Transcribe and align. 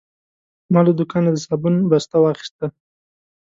ما 0.71 0.79
له 0.85 0.91
دوکانه 0.99 1.29
د 1.33 1.37
صابون 1.45 1.75
بسته 1.91 2.15
واخیسته. 2.19 2.65